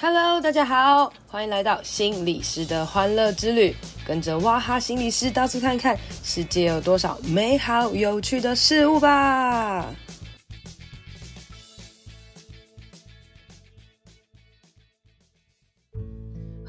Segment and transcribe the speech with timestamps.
[0.00, 3.74] Hello，大家好，欢迎来到心理师的欢乐之旅，
[4.06, 9.92] 跟着哇哈心理师到处看看，世界有多少美好有趣的事物吧。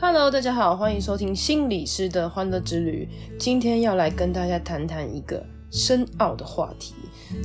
[0.02, 3.08] Hello，大家好，欢迎收听心理师的欢乐之旅。
[3.38, 6.96] 今天要来跟大家谈谈一个深奥的话题，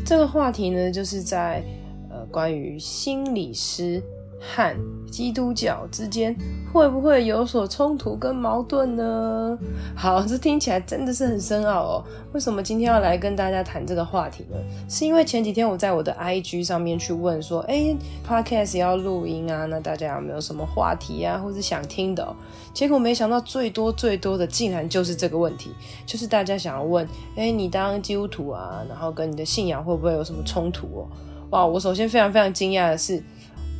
[0.06, 1.62] 这个话题呢，就是在
[2.08, 4.02] 呃关于心理师。
[4.54, 4.76] 和
[5.10, 6.36] 基督教之间
[6.72, 9.56] 会不会有所冲突跟矛盾呢？
[9.94, 12.04] 好，这听起来真的是很深奥哦。
[12.32, 14.56] 为什么今天要来跟大家谈这个话题呢？
[14.88, 17.94] 是因为前几天我在我的 IG 上面去问说，哎
[18.28, 22.34] ，Podcast 要录音啊，那大家有没有什么话题啊，或是想听的哦？
[22.72, 25.70] 结果没想到最多最多的竟然就是这个问题，
[26.04, 31.06] 就是大家想要问，哎，你当基督徒啊，然后跟你的信仰会不会有什么冲突哦？
[31.50, 33.22] 哇，我首先非常非常惊讶的是。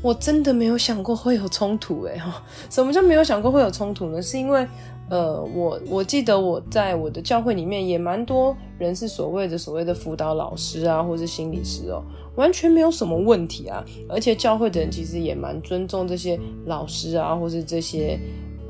[0.05, 4.21] 我真的没有想过会有冲突诶，哈， 什么叫没有想过会有冲突呢？
[4.21, 4.69] 是因为，
[5.09, 12.03] 呃，我我记得我在我的教会里面也蛮多人是所谓的所谓的辅导老师啊，或是心理师哦，
[12.37, 18.21] 完全没有什么问题啊，而且教会的人其实也蛮尊重这些老师啊，或是这些。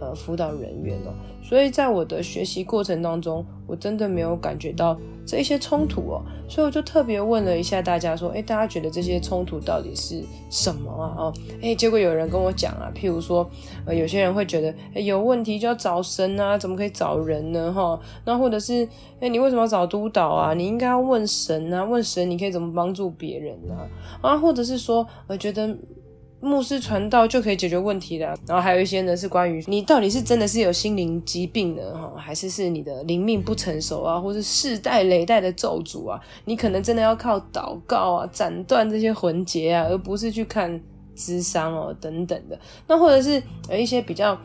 [0.01, 11.15] 呃，辅导人员哦，所以在我的学习过程当中，我真的没有感觉到这一些冲突哦，所以我就特别问了一下大家说，哎，大家觉得这些冲突到底是什么啊？
[11.19, 13.49] 哦，哎，结果有人跟我讲啊，譬如说，
[13.85, 17.71] 呃，有些人会觉得，哎，有问题就要找神啊，怎么可以找人呢？
[17.71, 18.89] 哈，那或者是，
[19.21, 20.55] 哎，你为什么要找督导啊？
[20.55, 23.85] 你应该要问神啊，问神你可以怎么帮助别人啊？
[24.23, 25.77] 啊，或者是说，我觉得。
[26.45, 40.81] 牧师传道就可以解决问题的，然后还有一些呢是关于你到底是真的是有心灵疾病的哈，还是是你的灵命不成熟啊，或是世代累代的咒诅啊，你可能真的要靠祷告啊斩断这些魂结啊，而不是去看
[41.15, 42.59] 智商哦等等的。
[42.87, 44.39] 那或者是有一些比较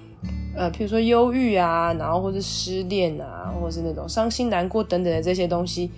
[0.55, 5.91] 呃，譬如说忧郁啊，然后或是失恋啊，或者是那种伤心难过等等的这些东西，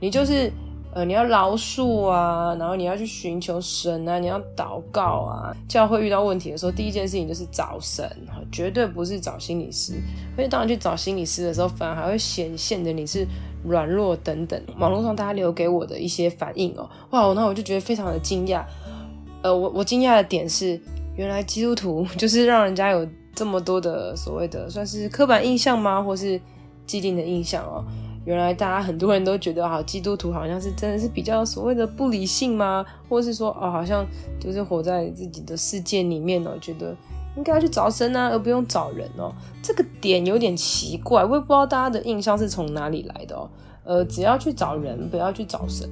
[0.00, 0.50] 你就是。
[0.94, 5.52] 呃，你要饶恕啊，然后你要去寻求神啊，你要祷告啊。
[5.68, 8.08] 教会遇到问题的时候，第一件事情就是找神，
[8.52, 9.94] 绝对不是找心理师。
[9.94, 13.26] 因为当你去找心理师的时候，反而还会显现的你是
[13.64, 14.62] 软弱等等。
[14.78, 18.64] 网络上大家留给我的一些反应哦，哇，那我就觉得非常的惊讶。
[19.42, 20.80] 呃，我我惊讶的点是，
[21.16, 26.00] 原来基督徒 就是让人家有这么多的所谓的算是刻板印象吗？
[26.00, 26.40] 或是
[26.86, 27.84] 既定的印象哦。
[28.24, 32.84] 原来大家很多人都觉得，好，基督徒好像是真的是比较所谓的不理性吗？
[33.08, 34.06] 或是说，哦，好像
[34.40, 36.96] 就是活在自己的世界里面哦，觉得
[37.36, 39.30] 应该要去找神啊，而不用找人哦。
[39.62, 43.48] 这个点有点奇怪，我也不知道大家的印象是从哪里来的哦。
[43.84, 45.88] 呃，只要去找人，不要去找神。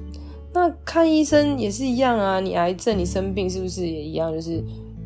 [0.53, 4.31] 那看医生也是一样啊，你癌症，你生病是不是也一样？
[4.33, 4.63] 就是。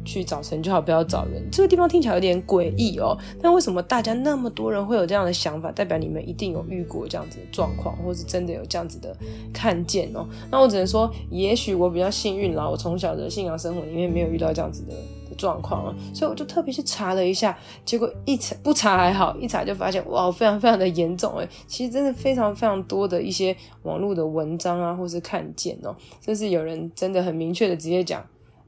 [0.07, 1.47] 去找神就好，不要找人。
[1.51, 3.15] 这个地方听起来有点诡异哦。
[3.41, 5.71] 但为什么大家那么多人会有这样的想法？
[5.71, 9.15] 代表你们一定有遇过这样子的状况，或是真的有这样子的
[9.53, 10.25] 看见哦。
[10.49, 14.93] 那我只能说，也许我比较幸运啦，我从小的信仰生活里面没有遇到这样子的
[15.37, 15.95] 状况啊。
[16.13, 21.47] 所以我就特别去查了一下，结果一查不查还好，一查就发现哇，非常非常的严重诶。
[21.67, 28.25] 其实真的非常非常多的一些网络的文章啊，或是看见哦，甚至有人真的很明确的直接讲，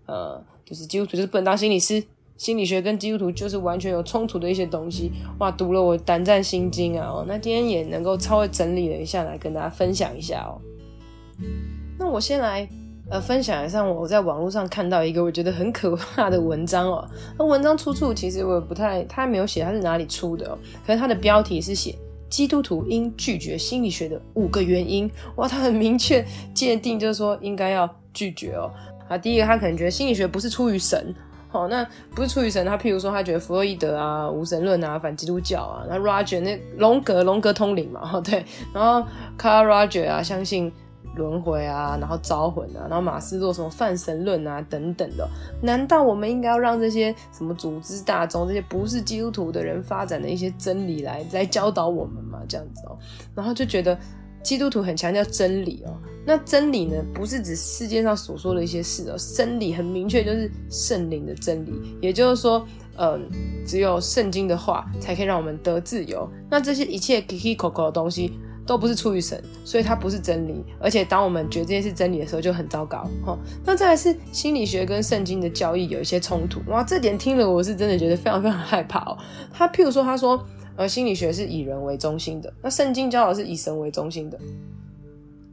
[0.09, 0.43] 呃。
[0.65, 2.03] 就是基督徒就是不能当心理师，
[2.37, 5.11] 心理学跟基督徒就是完全有冲突的一些东西。
[5.39, 7.07] 哇，读了我胆战心惊啊！
[7.07, 10.61] 哦，那今天也能够稍微整理了一下，来跟大家分享一下哦。
[11.97, 12.69] 那我先来
[13.09, 17.03] 呃分享一下我在网络上看到一个我觉得很可怕的文章哦。
[17.39, 20.57] 那文章出处其实我也不太，他没有写他是哪里出的哦。
[20.85, 21.95] 可是他的标题是写
[22.29, 25.09] 基督徒应拒绝心理学的五个原因。
[25.37, 28.69] 哇，他很明确界定，就是说应该要拒绝哦。
[29.09, 31.13] 啊，第一个他可能觉得心理学不是出于神，
[31.49, 39.03] 好，那不是出于神，他譬如说他觉得弗洛伊德啊、无神论啊、反基督教啊，那 Roger 那龙格龙格通灵嘛， 对，然后
[39.37, 40.71] Carl Roger 啊相信
[41.15, 45.27] 轮回啊，然后招魂啊，然后马斯洛什么泛神论啊等等的，
[45.63, 52.39] 难道我们应该要让这些什么组织大众、这些不是基督徒的人发展的一些真理来来教导我们吗？
[52.47, 52.95] 这样子哦，
[53.33, 53.97] 然后就觉得。
[54.41, 62.65] 基督徒很强调真理哦，那真理呢，不是指世界上所说的一些事哦，真理很明确，就是圣灵的真理，也就是说，
[62.97, 63.29] 嗯，
[63.65, 66.29] 只有圣经的话才可以让我们得自由。
[66.49, 70.63] 那这些一切 kiki coco 的东西都不是出于神，所以它不是真理。
[70.79, 73.37] 而且当我们觉得这件事真理的时候，就很糟糕哈。
[73.65, 79.17] 那再来是心理学跟圣经的教义有一些冲突哇，这点听了我是真的觉得非常非常害怕哦。
[79.51, 80.43] 他譬如说，他说。
[80.79, 84.39] 而心理学是以人为中心的，那圣经教导是以神为中心的。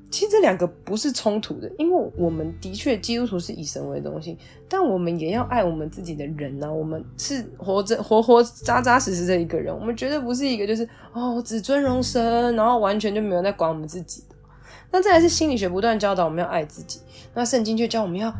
[0.08, 4.38] 其实这两个不是冲突的，因为我们的确基督徒是以神为中心，
[4.68, 6.72] 但我们也要爱我们自己的人呢、啊。
[6.72, 14.22] 我们是活着活活扎扎实实的一个人，我们绝对不是一个就是哦只尊荣神，然后完全就没有在管我们自己。
[14.92, 17.00] 那再来是心理学不断教导我们要爱自己，
[17.34, 18.32] 那圣经却教我们要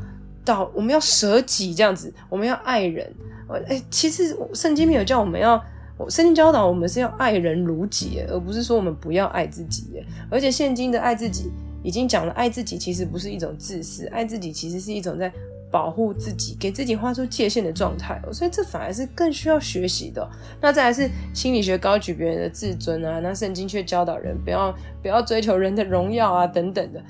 [0.44, 3.12] 到我们要舍己这样子，我们要爱人。
[3.68, 5.60] 哎，其实圣经没有叫我们要。
[5.98, 10.04] 我圣经教导我们是要爱人如己，而不是说我们不要爱自己。
[10.30, 11.50] 而且现今的爱自己
[11.82, 15.32] 已经讲了，爱自己其实不是一种自私，爱自己其实是一种在
[15.70, 18.20] 保护自己、给自己画出界限的状态。
[18.32, 20.28] 所以这反而是更需要学习的。
[20.60, 27.02] 那再来是心理学高举别人的自尊啊，那圣经却教导人不要不要追求人的荣耀啊等等的。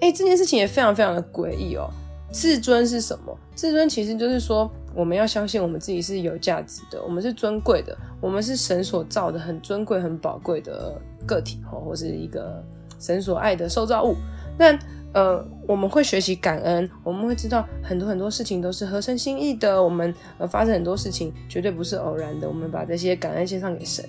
[0.00, 1.90] 哎，这件事情也非常非常的诡异哦。
[2.32, 3.36] 自尊是什么？
[3.54, 12.62] 自尊其实就是说，我们要相信我们自己是有价值的，我们是尊贵的，我们是神所造的，很尊贵、很宝贵的个体，或或是一个
[12.98, 14.14] 神所爱的受造物。
[14.58, 14.78] 那
[15.12, 19.82] 呃，我们会学习感恩，我们会知道很多很多事情都是合神心意的。
[19.82, 22.46] 我们呃发生很多事情绝对不是偶然的。
[22.46, 24.04] 我们把这些感恩献上给神。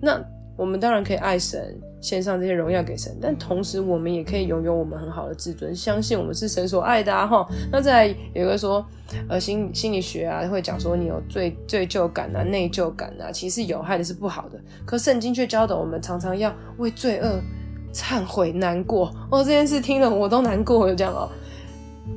[0.00, 0.18] 那
[0.56, 1.80] 我们当然可以爱神。
[2.02, 7.24] 献上这些荣耀给神，但同时我们也可以拥有我们很好的自尊，相信我们是神所爱的啊！
[7.24, 8.84] 哈，那再来有一个说，
[9.28, 14.60] 呃，心心理学啊会讲说，你有罪罪疚感啊、内疚感啊，其实有害的是不好的。
[14.84, 17.40] 可圣经却教导我们，常常要为罪恶
[17.94, 19.14] 忏悔、难过。
[19.30, 21.30] 哦，这件事听了我都难过，就这样哦。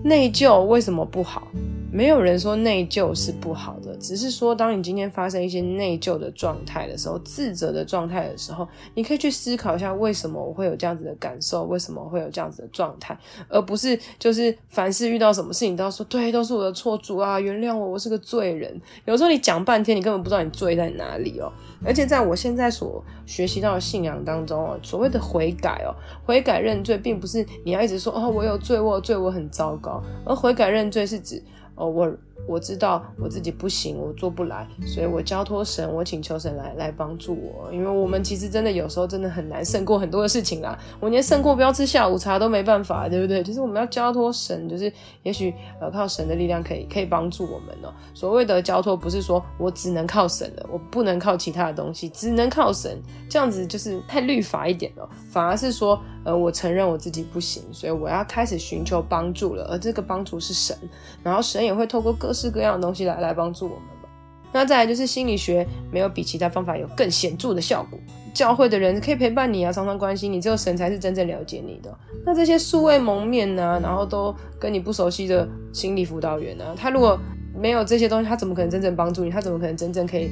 [0.03, 1.47] 内疚为什么不好？
[1.95, 18.77] 没有人说内疚是不好的，只是说当你今天发生一些内疚的状态的时候，自责的状态的时候，你可以去思考一下，为什么我会有这样子的感受，为什么会有这样子的状态，而不是就是凡事遇到什么事情都要说对，都是我的错，主啊，原谅我，我是个罪人。
[19.06, 21.50] 有时候你讲半天，你根本不知道你罪在哪里哦。
[21.86, 25.95] 而且在我现在所学习到的信仰当中哦，所谓的悔改哦，
[26.25, 31.42] 悔改认罪，并不是你要一直说哦，我有罪，我有罪，我很糟糕，而悔改认罪是指。
[31.75, 37.71] 哦，我知道我自己不行，我做不来，所以我交托神，我请求神来来帮助我。
[37.74, 43.42] 因为我们其实真的有时候真的很难胜过很多的事情啦，我连胜过不要吃下午茶都没办法，对不对？
[43.44, 44.92] 就是我们要交托神，就是
[45.24, 47.94] 也许呃靠神的力量可以可以帮助我们哦。
[48.13, 56.00] 所谓的交托，不是说我只能靠神了，我不能靠其他的东西，只能靠神，这样子就是太律法一点了，反而是说。
[56.25, 59.63] 呃，我承认我自己不行，所以我要开始寻求帮助了。
[59.65, 60.75] 而这个帮助是神，
[61.21, 64.09] 然后神也会透过各式各样的东西来来帮助我们吧。
[64.51, 67.97] 那再来就是心理学没有比其他方法有更显著的效果。
[68.33, 71.97] 教会的人可以陪伴你啊，常常关心你，只有神才是真正了解你的。
[72.25, 77.17] 那这些素未谋面啊，然后都跟你不熟悉的心理辅导员啊，他如果
[77.57, 79.31] 没有这些东西，他怎么可能真正帮助你？
[79.31, 80.29] 他怎么可能真正可以？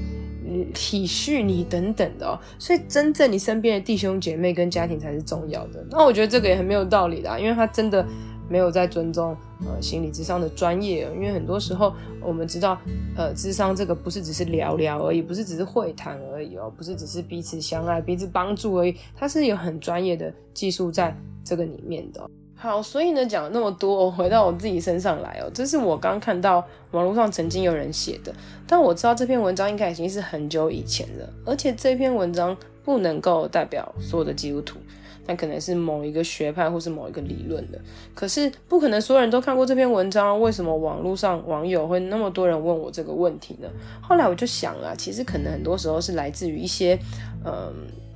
[0.71, 5.83] 体恤你等等的哦，所以真正你身边的弟兄姐妹跟家庭才是重要的。
[5.89, 8.05] 那我觉得这个也很没有道理啦，因为他真的
[8.49, 9.35] 没有在尊重
[9.65, 11.07] 呃心理智商的专业。
[11.15, 12.77] 因为很多时候我们知道，
[13.15, 22.29] 呃，智商这个不是只是聊聊而已，不是只是会谈而已哦，不是只是彼此相爱、彼此帮助而已，它是有很专业的技术在这个里面的。
[22.55, 25.51] 好，所以呢，讲了那么多，我回到我自己身上来哦。
[25.53, 28.33] 这是我刚看到网络上曾经有人写的，
[28.65, 32.55] 但我知道这篇文章应该已经是很久以前了，而且这篇文章
[32.85, 34.79] 不能够代表所有的基督徒，
[35.25, 37.79] 那可能是某一个学派或是某一个理论的。
[38.13, 43.67] 可是不可能所有人都看过这篇文章，为什么网络上网友会那么多人问我这个问题呢？
[44.01, 46.97] 后来我就想了，其实可能很多时候是来自于一些，
[47.45, 47.73] 嗯，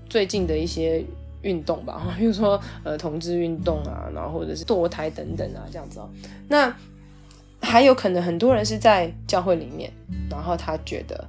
[0.10, 1.04] 最近的一些。
[1.44, 6.10] 运动吧， 比如说呃同志运动啊，然后或者是堕胎等等啊，这样子哦。
[6.50, 6.76] 那
[7.62, 9.90] 还有可能很多人是在教会里面，
[10.30, 11.26] 然后他觉得，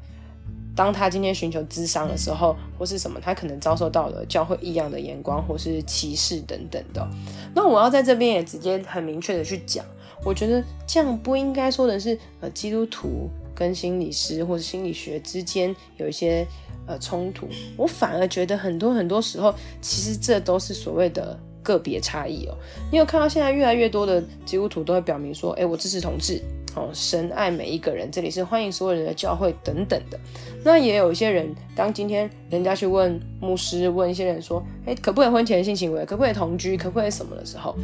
[0.79, 7.05] 当他今天寻求咨商的时候，或是什么，他可能遭受到了教会异样的眼光，或是歧视等等的。
[7.53, 9.85] 那我要在这边也直接很明确的去讲，
[10.25, 16.47] 我觉得这样不应该说的是呃基督徒跟心理师或者心理学之间有一些。
[16.91, 22.57] 呃，冲突，我反而觉得很多很多时候，其实这都是所谓的个别差异哦。
[22.91, 26.41] 你有看到现在越来越多的基督徒都会表明说，哎，我支持同志，
[26.79, 30.19] 哦，神爱每一个人，这里是欢迎所有人的教会等等的。
[30.65, 37.75] 那也有一些人，当今天人家去问牧师，问一些人说，哎，可不可以婚前性行为，可不可以同居，可不可以什么的时候，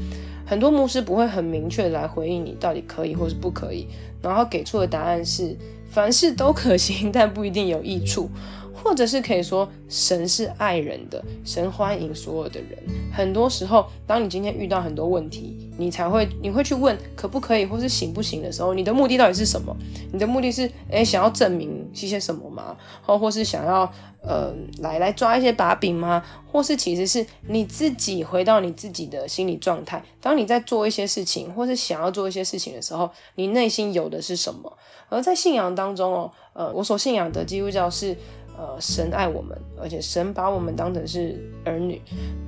[0.46, 3.88] 很多牧师不会很明确的来回应你到底可以或是不可以，
[4.22, 5.56] 然后给出的答案是，
[5.90, 8.30] 凡事都可行， 但不一定有益处。
[8.74, 12.78] 或者是可以说，神是爱人的，神欢迎所有的人。
[13.12, 19.74] 很多时候，当你今天遇到很多问题，你才会你会去问可不可以，或是行不行的时候，你的目的到底是什么？
[20.12, 22.76] 你的目的是诶想要证明一些什么吗？
[23.02, 23.90] 或或是想要
[24.20, 26.24] 呃，来来抓一些把柄吗？
[26.50, 34.76] 或是其实是你自己回到你自己的心理状态，当你在做一些事情，或是想要做一些事情的时候，你内心有的是什么？
[35.08, 38.16] 而在信仰当中哦，呃，我所信仰的基督教是，
[38.56, 42.00] 呃，神爱我们，而且神把我们当成是儿女，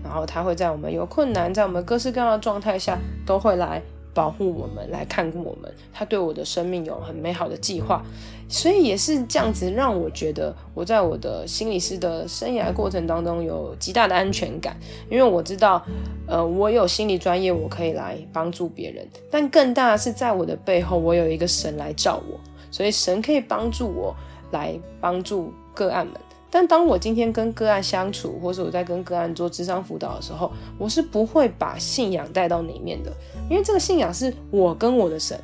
[0.03, 3.83] 然后他会在我们有困难，在我们各式各样的状态下，都会来。
[4.15, 8.03] 保护我们，来看顾我们，他对我的生命有很美好的计划，
[8.49, 14.75] 所以也是这样子让我觉得我在我的心理师的生涯过程当中有极大的安全感，
[15.11, 15.85] 因为我知道，
[16.27, 24.17] 呃，我有心理专业，我可以来帮助别人，但更大的是在我的背后，我有一个神来照我，所以神可以帮助我
[24.51, 26.17] 来帮助个案们。
[26.49, 33.13] 但当我今天跟个案相处，或是我在跟个案做智商辅导的时候，我是不会把信仰带到里面的，
[33.51, 35.39] 因为这个信仰是我跟我的神，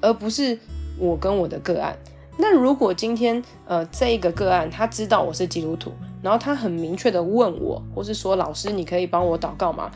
[0.00, 0.58] 而不是
[0.98, 1.96] 我跟我的个案。
[2.38, 9.90] 那如果今天呃这一个个案他知道我是基督徒，然后他很明确的问我，或是说老师，你可以帮我祷告吗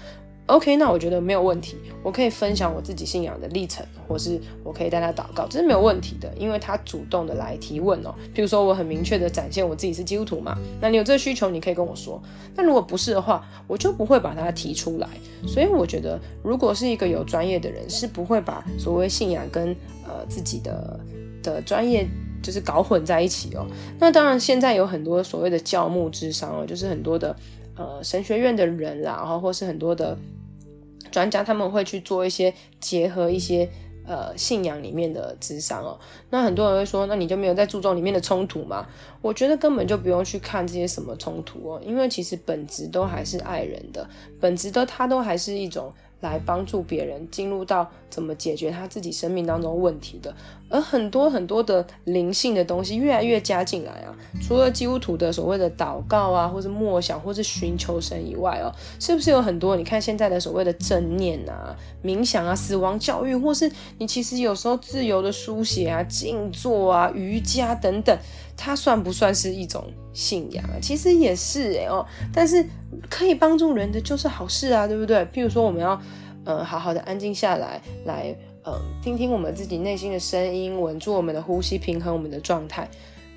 [0.50, 8.14] ？OK，那我觉得没有问题，我可以分享我自己信仰的历程，或是我可以带他祷告，这是没有问题的，因为他主动的来提问哦。
[8.34, 12.20] 譬如说，我很明确的展现我自己是基督徒嘛，那你有这个需求，你可以跟我说。
[12.56, 15.08] 那如果不是的话，我就不会把它提出来。
[15.46, 19.68] 所以我觉得，如果是一个有专业的人，是不会把所谓信仰跟
[20.04, 20.98] 呃自己的
[21.42, 22.06] 的专业
[22.42, 23.64] 就是搞混在一起哦。
[23.98, 27.36] 那当然，现在有很多所谓的教牧咨商哦，就是很多的
[27.76, 30.18] 呃神学院的人啦，然后或是很多的。
[31.10, 33.68] 专家他们会去做一些结合一些
[34.06, 35.98] 呃信仰里面的智商哦，
[36.30, 38.86] 那很多人会说，那你就没有在注重里面的冲突吗？
[39.20, 44.08] 我觉得根本就不用去看这些什么冲突哦，因为其实本质都还是爱人的，
[44.40, 45.92] 本质都它都还是一种。
[46.20, 50.34] 来帮助别人进入到怎么解决他自己生命当中问题的，
[50.68, 59.76] 而很多很多的灵性的东西越来越加进来啊，除了基督徒的所谓的祷告啊，或是默想，或是寻求神以外哦，是不是有很多？
[59.76, 61.74] 你看现在的所谓的正念啊、
[62.04, 68.18] 冥想啊、死亡教育，或是你其实有时候自由的书写啊、静坐啊、瑜伽等等。
[68.62, 70.62] 它算不算是一种信仰？
[70.82, 72.62] 其实也是哎、哦，但是
[73.08, 75.24] 可以帮助人的就是好事啊，对不对？
[75.32, 75.98] 譬如说，我们要
[76.44, 78.36] 呃好好的安静下来，来
[78.66, 82.86] 嗯听听我们自己内心的声音，稳住我们的呼吸，平衡我们的状态。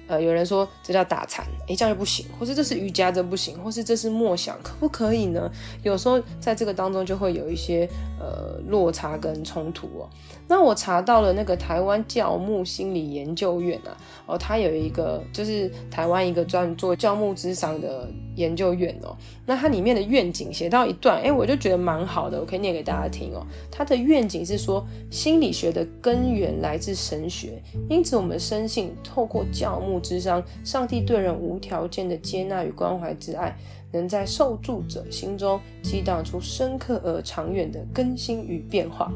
[0.08, 5.50] 呃，有人说这叫打禅，诶，这样就不行，或是这是瑜伽，这不行，或是这是默想，可不可以呢？
[5.82, 7.88] 有时候在这个当中就会有一些
[8.20, 10.10] 呃落差跟冲突哦。
[10.46, 13.96] 那我查到了那个台湾教牧心理研究院啊，
[14.26, 19.16] 哦，它有一个就是台湾一个专做教牧之商的研究院哦。
[19.46, 23.46] 那它里面的愿景写到一段，诶，我就觉得蛮好的，我可以念给大家听哦。
[23.72, 29.93] 它的愿景是说，心理学的根源来自神学，因此我们深信透过教牧。
[30.00, 33.56] 之上，上帝对人无条件的接纳与关怀之爱，
[33.92, 39.12] 能在受助者心中激荡出深刻而长远的更新与变化。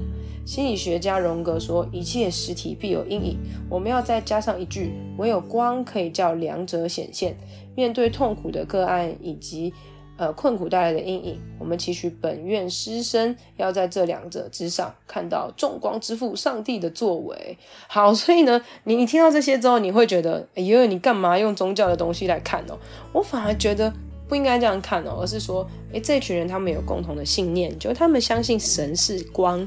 [0.46, 3.38] 心理学家荣格说：“一切实体必有阴影。”
[3.70, 7.36] 我们要再加上一句：“唯有光可以叫两者显现。”
[7.76, 9.74] 面对痛苦的个案以及。
[10.18, 17.56] 呃，困苦带来的阴影，我们期许本院师生要在这两者之上看到众光之父上帝的作为。
[17.88, 22.78] 好，所以呢，你你听到这些之后，你会觉得，哎呦，你干嘛用宗教的东西来看哦？
[23.14, 23.94] 我反而觉得
[24.28, 29.60] 不应该这样看哦，而是说，哎，这群人他们有共同的信念，就他们相信神是光，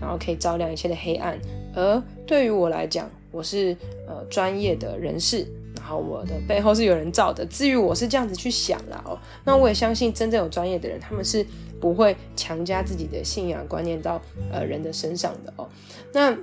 [0.00, 1.36] 然后可以照亮一切的黑暗。
[1.74, 3.76] 而对于我来讲，我是
[4.06, 5.44] 呃专业的人士。
[5.80, 7.44] 好，我的背后是有人罩的。
[7.46, 11.44] 至于我是这样子去想啦哦，那我也相信真正有专业的人，他们是
[11.80, 14.20] 不会强加自己的信仰观念到
[14.52, 15.68] 呃人的身上的哦。
[16.12, 16.36] 那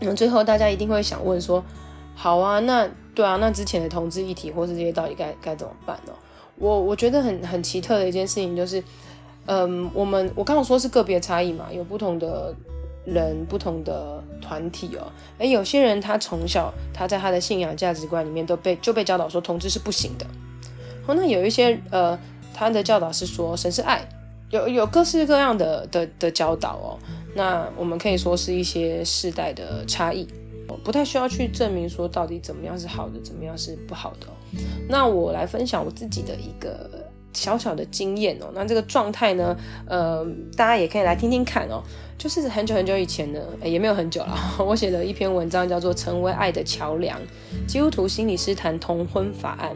[0.00, 1.64] 那最后大家一定会想问说，
[2.14, 6.12] 好啊，那对啊，那之前的同志议题或是这些到底该该怎么办呢？
[6.56, 8.82] 我我觉得很很奇特的一件事情就是，
[9.46, 12.54] 嗯，我们我刚刚说是个别差异嘛，有不同的。
[13.12, 20.26] 人不同的团体哦，诶，有些人他从小他在他的信仰价值观里面都被就被教导说同志是不行的，
[21.06, 22.18] 哦，那有一些呃
[22.52, 24.06] 他的教导是说神是爱，
[24.50, 26.98] 有有各式各样的的的教导哦，
[27.34, 30.28] 那我们可以说是一些世代的差异，
[30.84, 34.26] 不太需要去证明说到底怎么样是好的，怎么样是不好的。
[34.88, 37.07] 那我来分享我自己的一个。
[37.38, 40.26] 小小的经验哦，那这个状态呢，呃，
[40.56, 41.80] 大家也可以来听听看哦。
[42.18, 47.16] 就是很久很久以前呢，也没有很久了， 我写了一篇文章，叫做《成为爱的桥梁：
[47.68, 49.70] 基督徒心理师谈同婚法案》。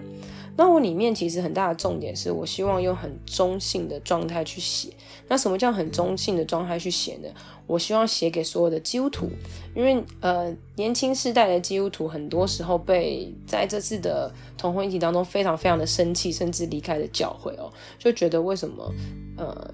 [0.57, 4.91] 那我里面其实很大的重点是我希望用很中性的状态去写。
[5.29, 7.29] 那什么叫很中性的状态去写呢？
[7.67, 9.31] 我希望写给所有的基督徒，
[9.75, 18.93] 因为呃，年轻世代的基督徒很多时候被在这次的同婚议题当中非常非常的生气，甚至离开了教会哦，就觉得为什么
[19.37, 19.73] 呃。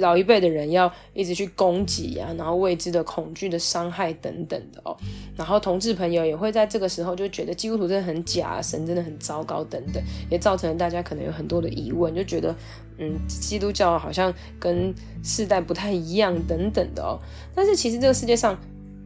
[0.00, 4.96] 老一辈的人要一直去攻击啊，然后未知的恐惧的伤害等等的哦，
[5.36, 12.54] 然后同志朋友也会在这个时候就觉得基督徒真的很假，神真的很糟糕等等，也造成了大家可能有很多的疑问，就觉得
[12.98, 17.18] 嗯，基督教好像跟世代不太一样等等的哦。
[17.54, 18.58] 但是其实这个世界上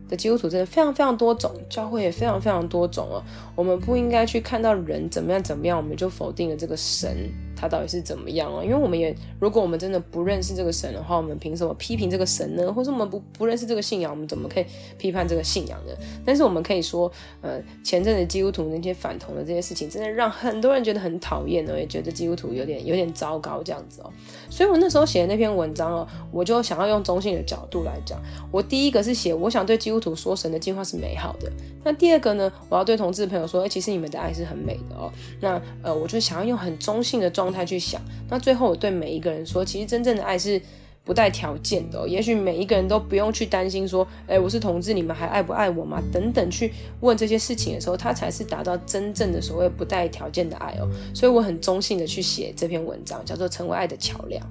[0.08, 3.22] 的基督徒真的非常非常多种，教会也非常非常多种哦。
[3.54, 7.30] 我们不应该去看到人怎么样怎么样，我们就否定了这个神。
[7.56, 8.62] 他到底是怎么样哦？
[8.62, 12.72] 因为我们也，如果我们真的不认识这个神的话，我们凭什么批评这个神呢？
[12.72, 14.66] 或者我们不不认识这个信仰，我们怎么可以
[14.98, 15.92] 批判这个信仰呢？
[16.24, 24.10] 但是我们可以说，呃，前阵子基督徒那些反同的这些事情，真的让很多人觉得很讨厌哦，也觉得基督徒有点有点糟糕这样子哦。
[24.50, 28.20] 所以我那时候写的那篇文章哦，我就想要用中性的角度来讲。
[28.50, 31.50] 我第一个是写，我想对基督徒说，神的计划是美好的。
[31.82, 35.10] 那第二个呢，我要对同志朋友说，哎，其实你们的爱是很美的哦。
[35.40, 38.00] 那呃，我就想要用很中性的状状态去想。
[38.30, 40.60] 那最后我对每一个人说，其实真正的爱是
[41.04, 42.08] 不带条件的。
[42.08, 46.02] 也许每一个人都不用去担心说，哎，我是同志，你们还爱不爱我吗？
[46.10, 50.88] 等等去问这些事情的时候，他才是达到真正的所谓不带条件的爱哦。
[51.14, 54.42] 所以我很中性的去写这篇文章，叫做《成为爱的桥梁》。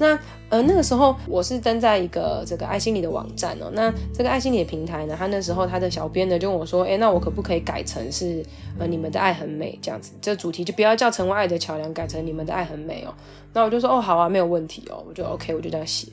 [0.00, 8.42] 那呃那个时候我是登在一个这个爱心理的网站哦，那这个爱心理的平台呢，他那时候他的小编呢就问我说，哎，那我可不可以改成是
[8.78, 13.14] 呃你们的爱很美这样子，这主题就不要叫成为爱的桥梁，改成你们的爱很美哦。
[13.52, 16.08] 那我就说哦好啊，没有问题哦，我就 OK，我就这样写。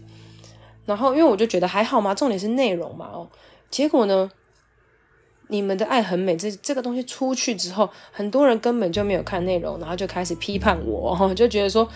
[0.86, 3.30] 然后因为我就觉得还好嘛，重点是内容嘛哦。
[3.72, 4.30] 结果呢，
[5.48, 11.88] 你们的爱很美这这个东西出去之后，很多人根本就没有看内容，然后就开始批判我，就觉得说。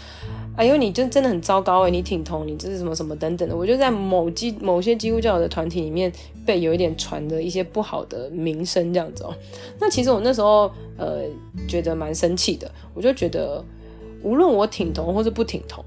[0.58, 1.90] 哎呦，你真真的很糟糕哎！
[1.90, 6.12] 你挺同，你这是什么什么等等的，我就在某基某些基督教的团体里面
[6.46, 9.34] 被有一点传的一些不好的名声这样子哦。
[9.80, 11.24] 那其实我那时候呃
[11.68, 13.64] 觉得蛮生气的，我就觉得
[14.22, 15.84] 无论我挺同或是不挺同，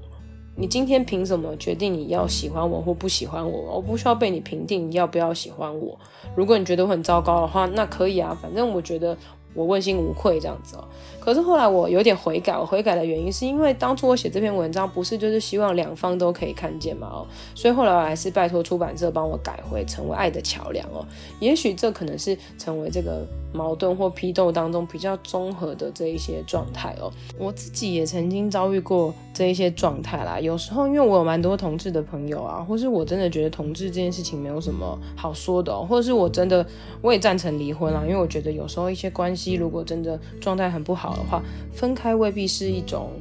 [0.55, 3.75] 你今天凭什么决定你要喜欢我或不喜欢我？
[3.75, 5.97] 我不需要被你评定你要不要喜欢我。
[6.35, 9.15] 如果你觉得我很糟糕的话，那可以啊，反正我觉得。
[9.57, 10.83] 我问心无愧这样子哦，
[11.25, 21.03] 可是后来我有点悔改，我悔改的原因是因为当初我写这篇文章不是就是希望两方都可以看见嘛哦，所以后来我还是拜托出版社帮我改回成为爱的桥梁哦，
[21.39, 36.63] 也许这可能是成为这个矛盾或批斗当中比较综合的这一些状态哦，我自己也曾经遭遇过这一些状态啦，有时候因为我有蛮多同志的朋友啊，或是我真的觉得同志这件事情没有什么好说的哦，或者是我真的
[37.01, 39.55] 我也赞成离婚啦，因为我觉得有时候一些关系。
[39.55, 41.41] 如果真的状态很不好的话，
[41.73, 43.11] 分开未必是一种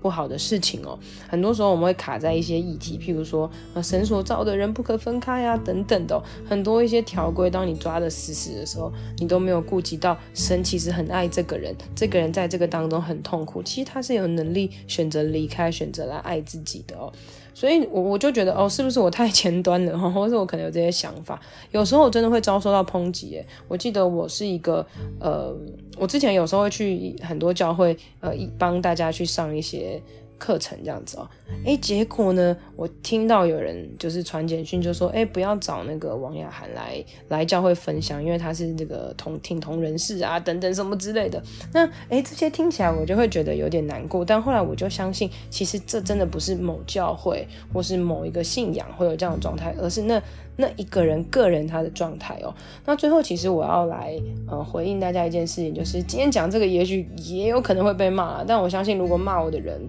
[0.00, 0.98] 不好的事情哦。
[1.28, 6.22] 很多时候我们会卡在一些议题，譬如说，呃，神所造的人不可分开啊，等等的。
[6.48, 17.12] 很多一些条规，当你抓得死死的时候，你都没有顾及到神其实很爱这个人，这个人在这个当中很痛苦，其实他是有能力选择离开，选择来爱自己的哦。
[17.56, 21.40] 所以，我我就觉得，哦，是不是我太前端了， 或者我可能有这些想法？
[21.70, 23.38] 有时候我真的会遭受到抨击。
[23.38, 24.86] 哎，我记得我是一个，
[25.18, 25.56] 呃，
[25.96, 29.98] 我之前有时候会去很多教会，呃，帮大家去上一些。
[30.38, 31.28] 课程这样子哦，
[31.64, 41.42] 诶，结果呢，我听到有人就是传简讯，就说，诶，不要找那个王雅涵来来教会分享，因为他是这个同挺同人士啊，等等什么之类的。
[41.72, 44.24] 那，诶，这些听起来我就会觉得有点难过。
[44.24, 50.22] 但后来我就相信，其实这真的不是某教会或是某一个信仰会有这样的状态，而是那
[50.56, 52.54] 那一个人个人他的状态哦。
[52.84, 54.14] 那最后，其实我要来
[54.48, 59.80] 呃回应大家一件事情，就是今天讲这个，也许也有可能会被骂，但我相信如果骂我的人。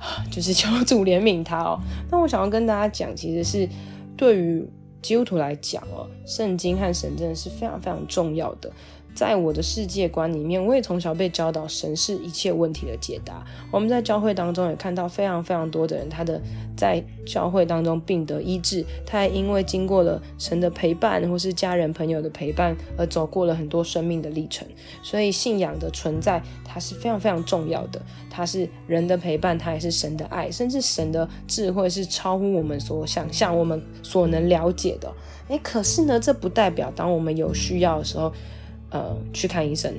[0.30, 1.80] 就是求主怜悯他哦。
[2.10, 3.68] 那我想要跟大家讲，其实是
[4.16, 4.68] 对于
[5.02, 8.70] 基督徒来讲哦，圣经和神真是非常非常重要的。
[9.16, 13.42] 在我的世界观里面，我也从小被教导神是一切问题的解答。
[13.72, 16.38] 我们在教会当中也看到非常非常多的人，他的
[16.76, 24.68] 在教会当中病得医治，他还因为经过了神的陪伴或是家人朋友的陪伴而走过了很多生命的历程。
[25.02, 28.02] 所以信仰的存在，它是非常非常重要的。
[28.28, 35.10] 它是人的陪伴，它也是神的爱，甚至神的智慧是超乎我们所想象、我们所能了解的。
[35.48, 38.30] 诶，可是呢，这不代表当我们有需要的时候。
[38.90, 39.92] 呃，去看医生，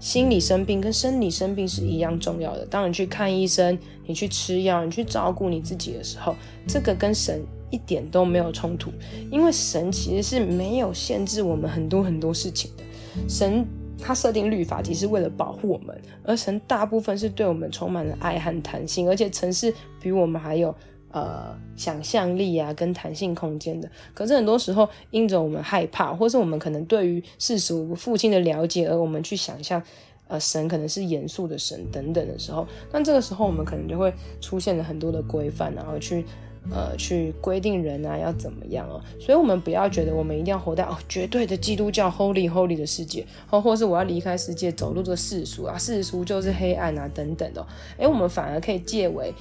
[0.00, 2.66] 心理生病跟生理生病是一样重要的。
[2.66, 6.34] 当你去看医生，你去吃药，你去照顾你自己的时候，
[6.66, 8.90] 这个跟神一点都没有冲突，
[9.30, 12.82] 因为神其实是没有限制我们很多很多事情的。
[13.28, 13.64] 神
[13.98, 20.74] 他设定律法，其实是为了保护我们，而神大部分是对我们充满了爱和弹性，而且神是比我们还有
[21.14, 23.90] 呃想象力啊跟弹性空间的。
[24.12, 29.82] 可是很多时候，因着我们害怕，或是我们可能对于世俗父亲的了解，而我们去想象。
[30.26, 36.24] 呃，神可能是严肃的神等等的时候，那这个时候我们可能就会出现了很多的规范，然后去
[36.70, 39.00] 呃去规定人啊要怎么样哦。
[39.20, 47.66] 所以，我们不要觉得我们一定要活在哦绝对的基督教 Holy Holy 的世界，或或是我要离开世界走入这世俗啊，世俗就是黑暗啊等等的哦。
[47.98, 49.32] 诶，我们反而可以借为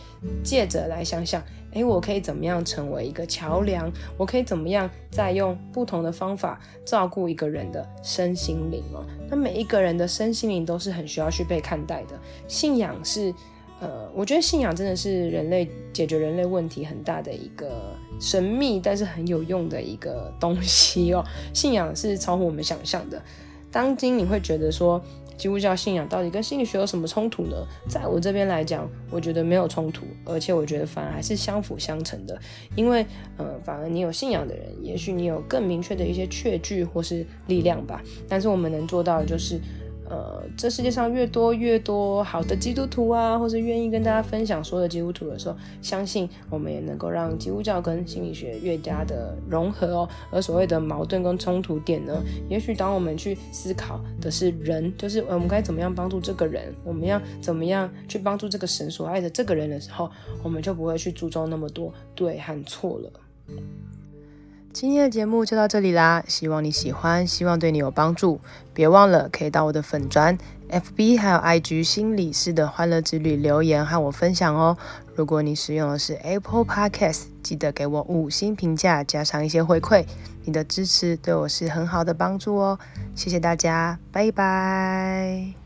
[0.44, 1.44] 借着来想想。
[1.74, 3.92] 诶，我可以怎么样成为一个桥梁？
[4.16, 9.04] 我可以怎么样再用不同的方法照顾一个人的身心灵哦？
[9.28, 12.10] 那每一个人的身心灵都是很需要去被看待的。
[12.48, 13.34] 信仰是，
[13.84, 21.22] 呃，我觉得信仰真的是人类解决人类问题很大的一个神秘但是很有用的一个东西哦。
[21.54, 23.22] 信仰是超乎我们想象的。
[23.70, 25.04] 当今你会觉得说，
[25.36, 27.58] 基督教信仰到底跟心理学有什么冲突呢？
[27.90, 32.40] 在我这边来讲，我觉得没有冲突，而且我觉得反而还是相辅相成的。
[32.78, 38.02] 因为，呃，反而你有信仰的人，也许你有更明确的一些确据或是力量吧。
[38.30, 39.60] 但是我们能做到的就是。
[40.10, 50.10] 呃，这世界上越多越多好的基督徒啊，或是愿意跟大家分享所有的基督徒的时候，相信我们也能够让基督教跟心理学越加的融合哦。
[50.32, 60.12] 而所谓的矛盾跟冲突点呢，也许当我们去思考的是人，就是我们该怎么样帮助这个人，我们要怎么样去帮助这个神所爱的这个人的时候，
[60.44, 63.12] 我们就不会去注重那么多对和错了。
[64.74, 68.42] 今天的节目就到这里啦，希望你喜欢，希望对你有帮助。
[68.74, 70.36] 别忘了可以到我的粉专、
[70.72, 74.76] FB 还有 IG 心理师的欢乐之旅留言和我分享哦。
[75.16, 80.06] 如果你使用的是 Apple Podcast，记得给我五星评价，加上一些回馈，
[80.44, 82.80] 你的支持对我是很好的帮助哦。
[83.14, 85.63] 谢谢大家，拜拜。